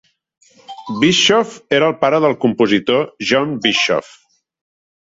[1.03, 4.15] Bischoff era el pare del compositor John Bischoff.